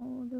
[0.00, 0.39] all the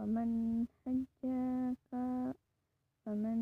[0.00, 1.92] فمن حجك
[3.04, 3.40] فمن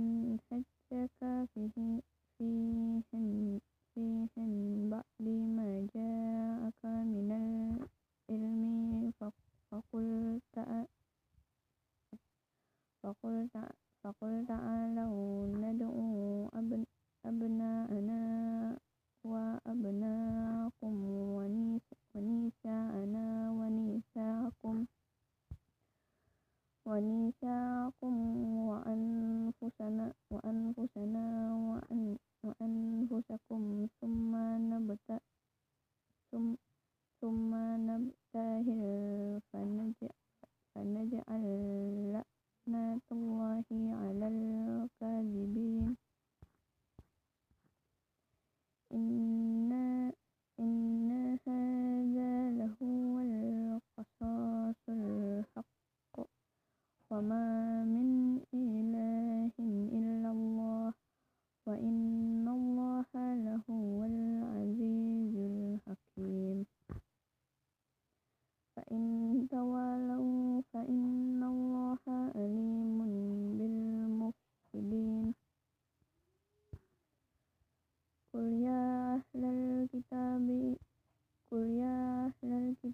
[0.50, 1.20] حجك
[1.54, 2.02] فيه
[2.38, 3.60] فيهن
[3.94, 4.52] فيهن
[4.90, 6.82] بعد ما جاءك
[7.14, 9.14] من العلم.
[9.70, 10.40] فقل
[14.02, 16.50] فقل تعالوا ندعو
[17.24, 18.22] أبناءنا
[19.24, 20.94] وأبناءكم
[22.14, 23.37] ونساءنا.
[26.97, 28.13] ونساءكم
[28.69, 31.25] وأنفسنا وأنفسنا
[32.43, 34.31] وأنفسكم ثم
[34.73, 35.21] نبتهل
[37.21, 37.51] ثم
[37.89, 38.81] نبتهل
[40.75, 41.43] فنجعل
[42.13, 44.06] لعنة الله على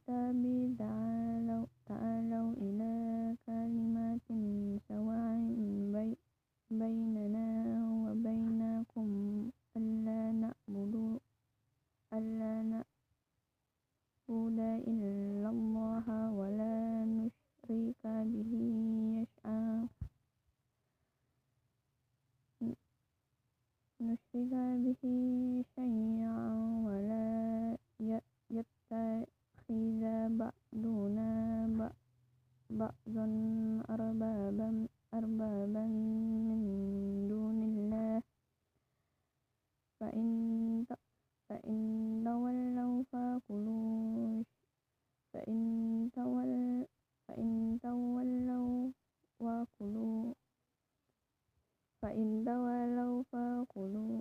[0.04, 2.92] الكتاب تعالوا تعالوا إلى
[3.46, 4.28] كلمات
[4.88, 5.40] سواء
[5.92, 6.16] بي
[6.70, 7.48] بيننا
[8.04, 9.08] وبينكم
[9.76, 11.20] ألا نعبد
[12.12, 18.52] ألا نعبد إلا الله ولا نشرك به
[19.24, 19.88] شيئا.
[24.00, 24.52] نشرك
[24.84, 25.02] به
[25.76, 26.38] شيئا
[26.84, 27.24] ولا
[29.70, 31.90] يتخذ بعضنا
[32.70, 33.26] بعضا
[33.90, 35.84] أربابا أربابا
[36.48, 36.62] من
[37.28, 38.22] دون الله
[40.00, 40.28] فإن
[41.48, 41.78] فإن
[42.24, 44.42] تولوا فقولوا
[45.32, 45.60] فإن
[46.14, 46.84] تولوا
[47.28, 48.90] فإن تولوا
[49.40, 50.34] وقولوا
[52.02, 54.20] فإن تولوا فقولوا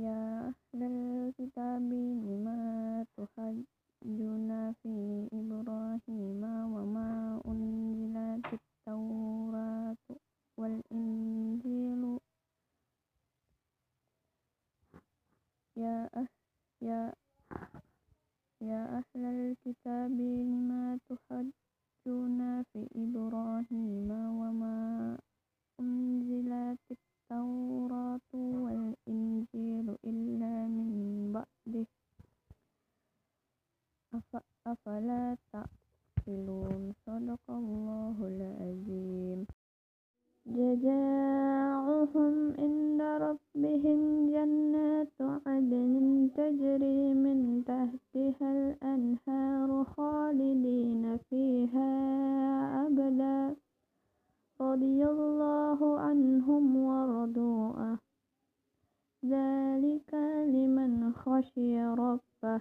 [0.00, 2.46] يا أهل الكتاب لم
[3.16, 4.92] تحجون في
[5.32, 6.42] إبراهيم
[6.74, 9.96] وما أنزلت التوراة
[10.56, 12.18] والإنجيل.
[15.76, 16.28] يا أهل
[16.82, 17.12] يا
[18.60, 25.18] يا أهل الكتاب لم تحجون في إبراهيم وما
[34.72, 39.46] أفلا تأكلون؟ صدق الله العظيم.
[40.46, 44.00] جزاؤهم عند ربهم
[44.30, 51.90] جنات عدن تجري من تحتها الأنهار خالدين فيها
[52.86, 53.56] أبدا.
[54.60, 57.96] رضي الله عنهم ورضوا
[59.24, 60.14] ذلك
[60.54, 62.60] لمن خشي ربه.